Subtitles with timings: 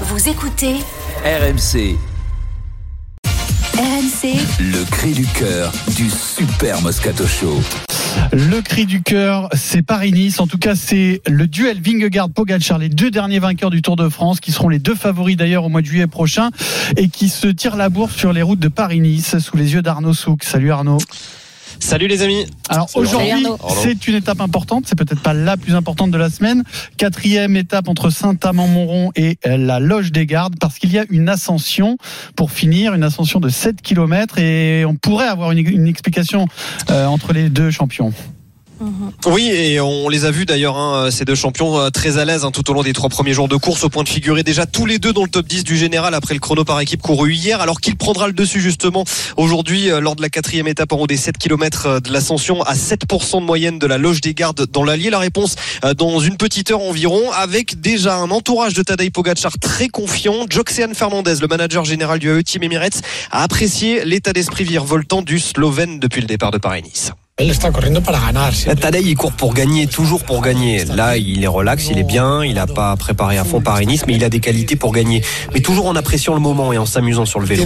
[0.00, 0.74] Vous écoutez
[1.24, 1.96] RMC,
[3.78, 7.60] RMC le cri du cœur du Super Moscato Show.
[8.32, 10.40] Le cri du cœur, c'est Paris-Nice.
[10.40, 14.40] En tout cas, c'est le duel Vingegaard-Pogacar, les deux derniers vainqueurs du Tour de France,
[14.40, 16.50] qui seront les deux favoris d'ailleurs au mois de juillet prochain,
[16.96, 20.14] et qui se tirent la bourse sur les routes de Paris-Nice sous les yeux d'Arnaud
[20.14, 20.42] Souk.
[20.42, 20.98] Salut Arnaud.
[21.84, 22.46] Salut les amis.
[22.70, 23.44] Alors aujourd'hui,
[23.82, 24.84] c'est une étape importante.
[24.86, 26.64] C'est peut-être pas la plus importante de la semaine.
[26.96, 31.28] Quatrième étape entre Saint-Amand-Montrond et euh, la Loge des Gardes, parce qu'il y a une
[31.28, 31.98] ascension
[32.36, 36.46] pour finir, une ascension de 7 km, et on pourrait avoir une, une explication
[36.90, 38.14] euh, entre les deux champions.
[39.26, 42.44] Oui, et on les a vus d'ailleurs, hein, ces deux champions euh, très à l'aise
[42.44, 44.66] hein, tout au long des trois premiers jours de course, au point de figurer déjà
[44.66, 47.32] tous les deux dans le top 10 du général après le chrono par équipe couru
[47.32, 49.04] hier, alors qu'il prendra le dessus justement
[49.36, 52.74] aujourd'hui euh, lors de la quatrième étape en haut des 7 km de l'ascension à
[52.74, 55.10] 7% de moyenne de la loge des gardes dans l'Allier.
[55.10, 59.58] La réponse euh, dans une petite heure environ, avec déjà un entourage de Tadej Pogacar
[59.58, 60.46] très confiant.
[60.48, 65.38] Joxean Fernandez, le manager général du AE Team Emirates, a apprécié l'état d'esprit virevoltant du
[65.38, 67.12] Slovène depuis le départ de Paris-Nice.
[67.36, 68.54] Él está corriendo para ganar.
[68.54, 68.80] siempre.
[68.80, 70.84] Tadej il court pour gagner, toujours pour gagner.
[70.84, 74.14] Là, il est relax, il est bien, il n'a pas préparé à fond Paris-Nice, mais
[74.14, 75.20] il a des qualités pour gagner.
[75.52, 77.64] Mais toujours en appréciant le moment et en s'amusant sur le vélo.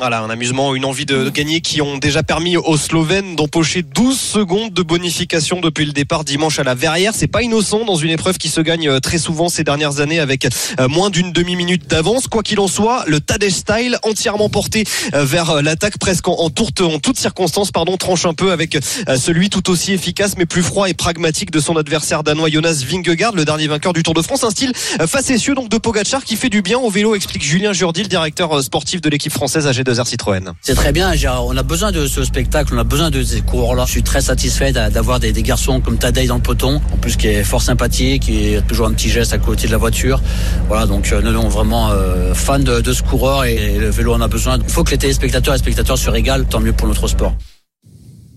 [0.00, 4.18] Voilà, un amusement, une envie de gagner qui ont déjà permis aux Slovènes d'empocher 12
[4.18, 7.12] secondes de bonification depuis le départ dimanche à la Verrière.
[7.14, 10.18] C'est pas innocent dans une épreuve qui se gagne euh, très souvent ces dernières années
[10.18, 10.48] avec
[10.80, 12.26] euh, moins d'une demi-minute d'avance.
[12.26, 14.82] Quoi qu'il en soit, le Tadej style entièrement porté
[15.14, 18.76] euh, vers l'attaque presque en, en, tourte, en toutes circonstances, pardon, tranche un peu avec
[19.16, 23.36] celui tout aussi efficace mais plus froid et pragmatique de son adversaire danois Jonas Vingegaard,
[23.36, 24.42] le dernier vainqueur du Tour de France.
[24.42, 24.72] Un style
[25.06, 28.60] facétieux donc de Pogacar qui fait du bien au vélo, explique Julien Jourdi, le directeur
[28.60, 30.52] sportif de l'équipe française AG2R Citroën.
[30.62, 31.12] C'est très bien.
[31.46, 33.84] On a besoin de ce spectacle, on a besoin de ces coureurs-là.
[33.86, 37.16] Je suis très satisfait d'a- d'avoir des, garçons comme Tadej dans le peloton, en plus
[37.16, 40.20] qui est fort sympathique, qui a toujours un petit geste à côté de la voiture.
[40.68, 44.14] Voilà, donc euh, non, non, vraiment euh, fan de, de ce coureur et, le vélo
[44.14, 44.58] en a besoin.
[44.58, 47.34] Il faut que les téléspectateurs et les spectateurs se régalent, tant mieux pour notre sport.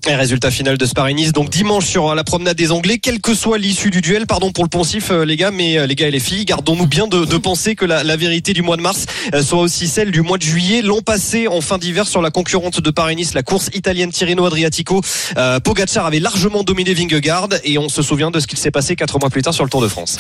[0.06, 1.34] Et résultat final de ce Paris-Nice.
[1.34, 4.64] Donc dimanche sur la promenade des Anglais, quelle que soit l'issue du duel, pardon pour
[4.64, 7.26] le poncif euh, les gars, mais euh, les gars et les filles, gardons-nous bien de,
[7.26, 10.22] de penser que la, la vérité du mois de mars euh, soit aussi celle du
[10.22, 10.82] mois de juillet.
[10.82, 15.02] L'an passé, en fin d'hiver, sur la concurrente de Paris-Nice, la course italienne Tirreno Adriatico,
[15.38, 18.96] euh, Pogacar avait largement dominé Vingegaard et on se souvient de ce qu'il s'est passé
[18.96, 20.18] quatre mois plus tard sur le Tour de France.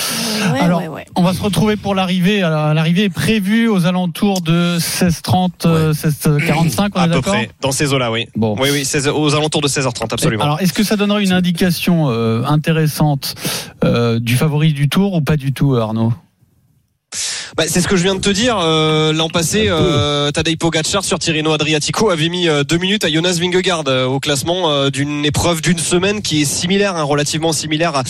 [0.51, 1.05] Ouais, Alors, ouais, ouais.
[1.15, 2.41] on va se retrouver pour l'arrivée.
[2.41, 7.71] L'arrivée est prévue aux alentours de 16h30, euh, 16h45, on À est peu près, dans
[7.71, 8.27] ces eaux-là, oui.
[8.35, 8.55] Bon.
[8.59, 10.43] Oui, oui, 16 aux alentours de 16h30, absolument.
[10.43, 13.35] Alors, est-ce que ça donnerait une indication euh, intéressante
[13.83, 16.13] euh, du favori du tour ou pas du tout, Arnaud?
[17.55, 18.57] Bah, c'est ce que je viens de te dire.
[18.59, 23.11] Euh, L'an passé, euh, Tadej Pogacar sur Tirreno Adriatico avait mis euh, deux minutes à
[23.11, 27.53] Jonas Vingegaard euh, au classement euh, d'une épreuve d'une semaine qui est similaire, hein, relativement
[27.53, 28.03] similaire à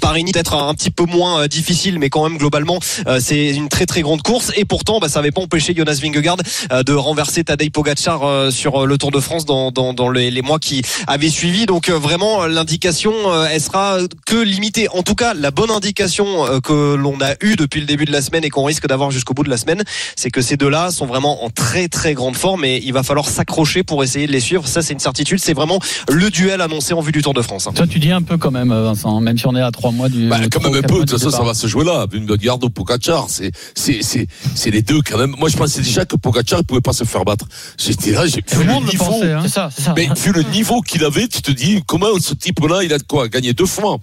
[0.00, 2.78] Paris peut-être un, petit peu moins difficile, mais quand même globalement
[3.08, 5.98] euh, c'est une très très grande course et pourtant bah, ça n'avait pas empêché Jonas
[6.00, 10.42] Vingegaard de renverser Tadej Pogacar sur le Tour de France dans, dans, dans les, les
[10.42, 11.66] mois qui avaient suivi.
[11.66, 13.12] Donc vraiment l'indication
[13.46, 14.88] elle sera que limitée.
[14.90, 18.22] En tout cas la bonne indication que l'on a eue depuis le début de la
[18.22, 19.82] semaine et qu'on risque d'avoir jusqu'au bout de la semaine,
[20.16, 23.28] c'est que ces deux-là sont vraiment en très très grande forme et il va falloir
[23.28, 24.66] s'accrocher pour essayer de les suivre.
[24.66, 25.38] Ça c'est une certitude.
[25.40, 25.78] C'est vraiment
[26.08, 27.66] le duel annoncé en vue du Tour de France.
[27.66, 27.72] hein.
[27.74, 30.08] Toi, tu dis un peu quand même, Vincent, même si on est à trois mois
[30.08, 30.28] du.
[30.28, 31.46] Bah, quand même un peu, de toute du façon, ça départ.
[31.46, 32.06] va se jouer là.
[32.10, 35.34] Vingegaard ou Pogacar, c'est, c'est, c'est, c'est les deux quand même.
[35.38, 37.46] Moi, je pensais déjà que Pogacar, il pouvait pas se faire battre.
[37.78, 39.04] J'étais là, j'ai Tout vu le le monde le niveau.
[39.04, 39.32] pensait.
[39.32, 39.40] Hein.
[39.42, 39.94] C'est ça, c'est ça.
[39.96, 43.02] Mais vu le niveau qu'il avait, tu te dis, comment ce type-là, il a de
[43.04, 43.98] quoi gagner deux fois?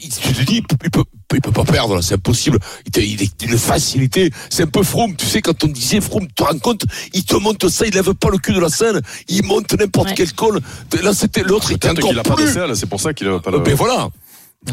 [0.00, 2.58] Tu te dis, il peut, il peut, il peut pas perdre, là, c'est impossible.
[2.96, 4.30] Il, il est d'une facilité.
[4.50, 5.14] C'est un peu Froome.
[5.16, 7.94] Tu sais, quand on disait Froome, tu te rends compte, il te monte ça, il
[7.94, 10.14] lève pas le cul de la scène, il monte n'importe Ouais.
[10.16, 10.60] quel col.
[11.02, 13.38] Là, c'était l'autre, il était encore qu'il a pas de c'est pour ça qu'il a
[13.38, 13.60] pas le.
[13.60, 14.08] Ben voilà.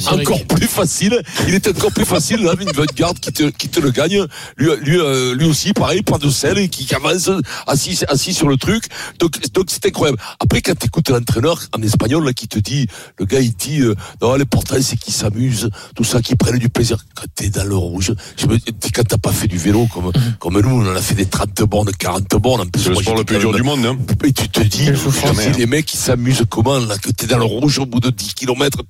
[0.08, 1.20] Encore plus facile.
[1.48, 4.24] Il était encore plus facile, là, Vingegaard qui te, qui te le gagne.
[4.56, 7.32] Lui, lui, euh, lui aussi, pareil, pas de sel et qui avance
[7.66, 8.84] assis, assis sur le truc.
[9.18, 10.20] Donc, donc c'est incroyable.
[10.40, 12.86] Après, quand t'écoutes l'entraîneur en espagnol, là, qui te dit,
[13.18, 16.70] le gars, il dit, euh, non, l'important, c'est qu'il s'amuse, tout ça, qu'il prenne du
[16.70, 17.04] plaisir.
[17.16, 20.12] Quand t'es dans le rouge, je me dis, quand t'as pas fait du vélo, comme,
[20.38, 22.84] comme nous, on en a fait des 30 bornes, 40 bornes, en plus.
[22.84, 23.98] C'est le sport le plus dur du monde, hein.
[24.24, 25.40] et tu te dis, Quelle souffrance.
[25.40, 28.12] si les mecs, ils s'amusent comment, là, que t'es dans le rouge au bout de
[28.12, 28.84] 10 km,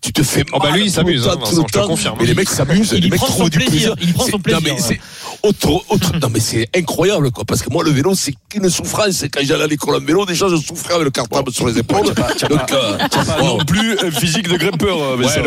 [0.00, 2.16] tu te fais Oh, bah, lui, il le s'amuse, hein, je te confirme.
[2.20, 4.08] Mais les mecs s'amusent, Il les mecs prend trouvent son du plaisir, plaisir.
[4.08, 5.00] il prend son non, plaisir, mais c'est
[5.42, 9.24] autre, autre, non, mais c'est incroyable, quoi, parce que moi, le vélo, c'est qu'une souffrance.
[9.32, 12.06] Quand j'allais à l'école en vélo, déjà, je souffrais avec le cartable sur les épaules.
[12.48, 12.98] Donc, euh.
[13.42, 15.42] Non plus un physique de grimpeur, euh, ouais,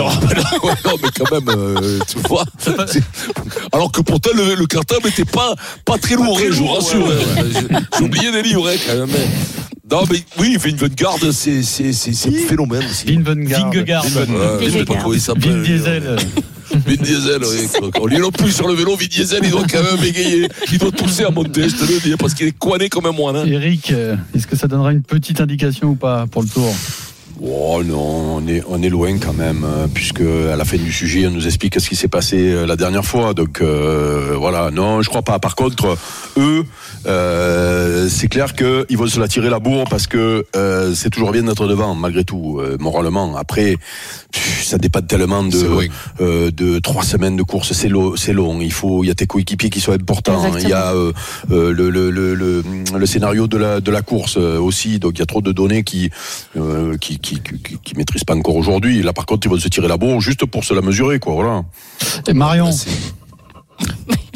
[0.86, 2.44] non, mais quand même, euh, tu vois.
[3.72, 5.54] Alors que pourtant, le, le cartable était pas,
[5.86, 7.08] pas très lourd, hein, je vous rassure.
[7.38, 7.68] J'ai-
[7.98, 9.10] J'ai oublié des livres, hein, quand même.
[9.90, 13.06] Non, mais oui, Vingegaard, c'est, c'est, c'est, c'est un phénomène aussi.
[13.18, 14.04] Vingegaard.
[14.04, 15.64] Ouais, je sais pas comment il Vin s'appelle.
[15.64, 16.16] Diesel.
[16.86, 17.90] Vin Diesel, oui.
[18.02, 20.50] On lui non plus sur le vélo, Vin Diesel, il doit quand même bégayer.
[20.72, 23.14] Il doit tousser à monter, je te le dis, parce qu'il est coiné comme un
[23.14, 23.38] moine.
[23.38, 23.46] hein.
[23.46, 26.76] Eric, euh, est-ce que ça donnera une petite indication ou pas pour le tour?
[27.40, 30.92] Oh non, on est, on est loin quand même, euh, puisque à la fin du
[30.92, 33.36] sujet, on nous explique ce qui s'est passé euh, la dernière fois.
[33.36, 35.38] Donc euh, voilà, non, je crois pas.
[35.38, 35.98] Par contre,
[36.38, 36.66] eux,
[37.06, 41.32] euh, c'est clair qu'ils vont se la tirer la bourre parce que euh, c'est toujours
[41.32, 43.36] bien d'être devant, malgré tout, euh, moralement.
[43.38, 43.78] Après,
[44.64, 45.90] ça dépend tellement de,
[46.22, 47.72] euh, de trois semaines de course.
[47.74, 48.62] C'est long, c'est long.
[48.62, 50.44] Il faut, il y a tes coéquipiers qui sont importants.
[50.44, 50.68] Exactement.
[50.68, 51.12] Il y a euh,
[51.52, 52.64] euh, le, le, le, le,
[52.98, 54.98] le scénario de la, de la course aussi.
[54.98, 56.10] Donc il y a trop de données qui,
[56.58, 59.02] euh, qui, qui, qui, qui- qui maîtrisent pas encore aujourd'hui.
[59.04, 61.34] Là, par contre, ils vont se tirer la bourre juste pour se la mesurer, quoi.
[61.34, 61.64] Voilà.
[62.28, 62.70] Et Marion,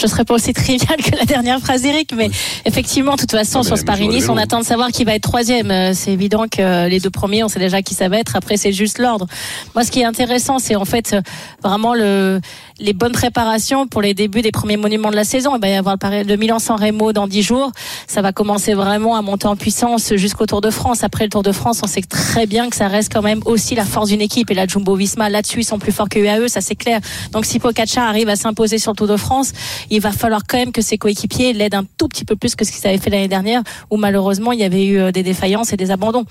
[0.00, 2.30] Je serais pas aussi trivial que la dernière phrase d'Eric, mais
[2.64, 5.24] effectivement, de toute façon, Ah, sur ce Paris-Nice, on attend de savoir qui va être
[5.24, 5.72] troisième.
[5.72, 8.36] Euh, C'est évident que les deux premiers, on sait déjà qui ça va être.
[8.36, 9.26] Après, c'est juste l'ordre.
[9.74, 11.20] Moi, ce qui est intéressant, c'est en fait euh,
[11.64, 12.40] vraiment le,
[12.78, 15.56] les bonnes préparations pour les débuts des premiers monuments de la saison.
[15.56, 17.72] Il va y avoir le, Milan-San Remo dans dix jours.
[18.06, 21.02] Ça va commencer vraiment à monter en puissance jusqu'au Tour de France.
[21.02, 23.74] Après le Tour de France, on sait très bien que ça reste quand même aussi
[23.74, 24.52] la force d'une équipe.
[24.52, 27.00] Et la Jumbo-Visma, là-dessus, ils sont plus forts que UAE, ça c'est clair.
[27.32, 29.52] Donc si Pogacar arrive à s'imposer sur le Tour de France,
[29.90, 32.64] il va falloir quand même que ses coéquipiers l'aident un tout petit peu plus que
[32.64, 35.72] ce qu'ils avaient fait l'année dernière, où malheureusement il y avait eu euh, des défaillances
[35.72, 36.24] et des abandons.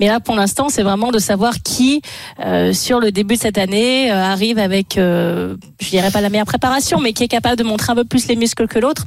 [0.00, 2.02] Mais là, pour l'instant, c'est vraiment de savoir qui,
[2.40, 6.28] euh, sur le début de cette année, euh, arrive avec, euh, je dirais pas la
[6.28, 9.06] meilleure préparation, mais qui est capable de montrer un peu plus les muscles que l'autre.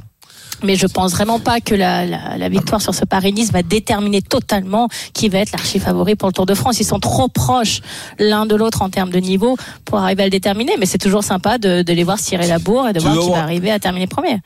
[0.62, 4.22] Mais je pense vraiment pas que la, la, la victoire sur ce Paris-Nice va déterminer
[4.22, 6.80] totalement qui va être l'archi favori pour le Tour de France.
[6.80, 7.80] Ils sont trop proches
[8.18, 10.72] l'un de l'autre en termes de niveau pour arriver à le déterminer.
[10.78, 13.18] Mais c'est toujours sympa de, de les voir tirer la bourre et de Tu voir
[13.18, 14.40] qui va arriver à terminer premier.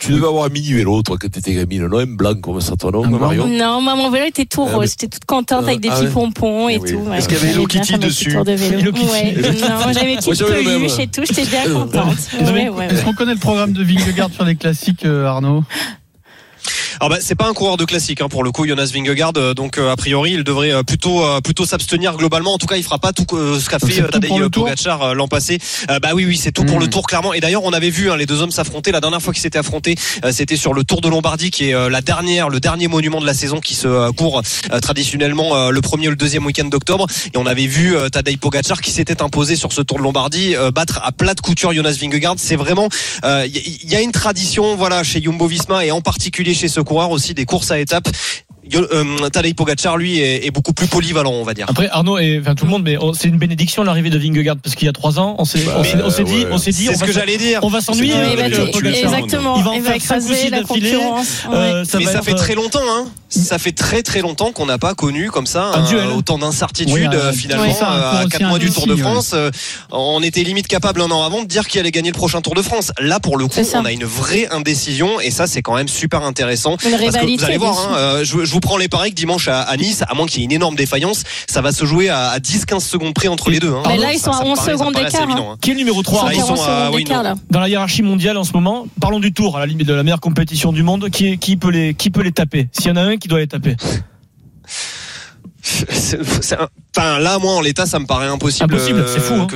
[0.00, 1.98] Tu devais avoir un mini vélo, toi, quand t'étais gamine, non?
[1.98, 3.18] Un blanc comme ça, nom, Un blanc.
[3.18, 3.46] Marion?
[3.46, 4.90] Non, moi mon vélo était tout Ah, rose.
[4.90, 6.10] J'étais toute contente avec des Ah petits ouais.
[6.10, 6.90] pompons et Eh oui.
[6.92, 7.12] tout.
[7.12, 8.78] Est-ce qu'il y avait Hello Kitty dessus petits tours de vélo.
[8.78, 9.06] Hello Kitty.
[9.10, 9.34] Ouais.
[9.60, 10.16] Non, j'avais
[10.56, 10.80] le même.
[10.80, 11.22] peluches et tout.
[11.26, 12.16] J'étais bien contente.
[12.40, 12.88] est-ce Ouais, ouais, ouais.
[13.04, 15.64] qu'on connaît le programme de Vingegaard sur les classiques, euh, Arnaud?
[17.00, 19.32] Alors bah, c'est pas un coureur de classique hein, pour le coup Jonas Vingegaard.
[19.38, 22.52] Euh, donc euh, a priori il devrait euh, plutôt euh, plutôt s'abstenir globalement.
[22.52, 25.58] En tout cas il fera pas tout euh, ce qu'a fait Tadej Pogacar l'an passé.
[25.88, 27.32] Euh, bah oui oui c'est tout pour le tour clairement.
[27.32, 28.92] Et d'ailleurs on avait vu hein, les deux hommes s'affronter.
[28.92, 29.94] La dernière fois qu'ils s'étaient affrontés
[30.26, 33.22] euh, c'était sur le Tour de Lombardie qui est euh, la dernière le dernier monument
[33.22, 36.44] de la saison qui se euh, court euh, traditionnellement euh, le premier ou le deuxième
[36.44, 37.06] week-end d'octobre.
[37.32, 40.54] Et on avait vu euh, Tadej Pogacar qui s'était imposé sur ce Tour de Lombardie
[40.54, 42.34] euh, battre à plat de couture Jonas Vingegaard.
[42.36, 42.90] C'est vraiment
[43.24, 47.10] il y, a une tradition voilà chez Jumbo Visma et en particulier chez ce coureur
[47.12, 48.08] aussi des courses à étapes
[48.74, 52.38] euh, Tadej Pogacar lui est, est beaucoup plus polyvalent on va dire Après Arnaud et
[52.40, 54.92] enfin tout le monde, mais c'est une bénédiction l'arrivée de Vingegaard parce qu'il y a
[54.92, 56.46] trois ans, on s'est on s'est- on s'est dit, ouais.
[56.50, 58.14] on s'est dit, c'est on ce va que j'allais dire on va s'ennuyer.
[58.32, 59.74] Il va exactement.
[59.74, 61.44] Il va écraser la concurrence.
[61.48, 61.54] Ouais.
[61.56, 63.06] Euh, mais va ça être, fait très euh, longtemps, hein.
[63.30, 66.08] Ça fait très très longtemps qu'on n'a pas connu comme ça Un duel.
[66.08, 68.58] autant d'incertitudes Oui, euh, un- finalement ouais, ça, un euh, cours à aussi quatre mois
[68.58, 68.96] du Tour de.
[68.96, 69.30] France.
[69.34, 69.50] euh,
[69.92, 72.54] on était limite capable un an avant de dire qui allait gagner le prochain Tour
[72.54, 72.90] de France.
[73.00, 76.22] Là, pour le coup, on a une vraie indécision et ça, c'est quand même super
[76.24, 76.76] intéressant.
[76.84, 79.16] Une Parce que vous allez voir, hein, euh, je, je vous prends les pareils que
[79.16, 81.84] dimanche à, à Nice, à moins qu'il y ait une énorme défaillance, ça va se
[81.84, 83.72] jouer à, à 10-15 secondes près entre les deux.
[83.72, 83.82] hein.
[83.86, 85.52] Mais là, ils sont Ça- à ça me 11 paraît- ça me secondes d'écart, évident,
[85.52, 85.56] hein.
[85.60, 87.30] Qui est le numéro 3 Ça, ils 40 sont à- secondes oui, d'écart, non.
[87.30, 87.34] là.
[87.50, 90.02] dans la hiérarchie mondiale en ce moment Parlons du Tour, à la limite de la
[90.02, 91.08] meilleure compétition du monde.
[91.10, 92.68] Qui, qui peut les, qui peut les taper?
[92.72, 93.76] S'il y en a un qui doit les taper.
[95.62, 96.22] C'est-
[96.54, 98.74] un- Là, moi en l'état, ça me paraît impossible.
[98.74, 99.46] Euh, c'est fou.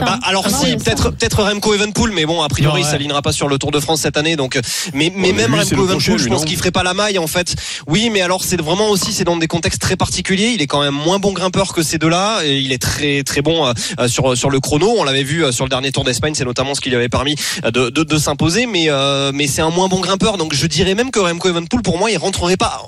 [0.00, 3.12] Bah, alors si, peut-être peut-être Remco Evenpool, mais bon, a priori, non, ouais.
[3.14, 4.36] ça pas sur le Tour de France cette année.
[4.36, 4.58] Donc,
[4.94, 7.54] mais même Remco Evenpool, je pense qu'il ferait pas la maille en fait.
[7.88, 10.52] Oui, mais alors c'est vraiment aussi c'est dans des contextes très particuliers.
[10.54, 12.44] Il est quand même moins bon grimpeur que ces deux-là.
[12.44, 14.94] Il est très très bon euh, euh, sur le chrono.
[14.96, 17.34] On l'avait vu sur le dernier Tour d'Espagne, c'est notamment ce qui lui avait permis
[17.64, 18.66] de s'imposer.
[18.66, 20.38] Mais c'est un moins bon grimpeur.
[20.38, 22.82] Donc je dirais même que Remco Evenpool, pour moi, il rentrerait pas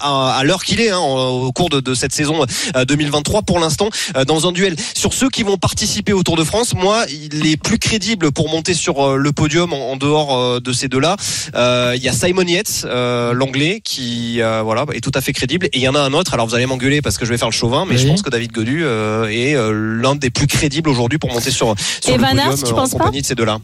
[0.00, 2.44] à, l'heure qu'il est hein, au cours de, de cette saison
[2.86, 4.76] 2023 3 pour l'instant euh, dans un duel.
[4.94, 8.50] Sur ceux qui vont participer au Tour de France, moi, il est plus crédible pour
[8.50, 11.16] monter sur euh, le podium en, dehors euh, de ces deux-là.
[11.54, 15.32] Euh, il y a Simon Yates, euh, l'anglais, qui euh, voilà est tout à fait
[15.32, 15.64] crédible.
[15.72, 16.34] Et il y en a un autre.
[16.34, 18.28] Alors vous allez m'engueuler parce que je vais faire le chauvin, mais je pense que
[18.28, 22.62] David Godu est l'un des plus crédibles aujourd'hui pour monter sur, sur le podium Ars,
[22.62, 23.60] tu penses compagnie pas.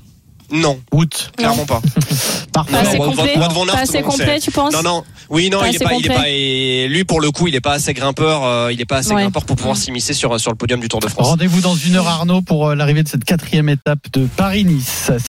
[0.51, 0.81] Non,
[1.37, 1.81] clairement pas.
[2.53, 2.73] Parfait.
[2.73, 3.37] Pas assez complet.
[3.37, 5.05] Wout van Aert, Pas assez bon, c'est- complet, tu penses Non, non.
[5.31, 6.15] Oui, non, Pas il est pas, il est complet.
[6.23, 8.97] pas, et lui, pour le coup, il est pas assez grimpeur, euh, il est pas
[8.99, 9.21] assez Ouais.
[9.23, 11.27] grimpeur pour pouvoir s'immiscer sur, sur le podium du Tour de France.
[11.29, 15.11] Rendez-vous dans une heure, Arnaud, pour euh, l'arrivée de cette quatrième étape de Paris-Nice.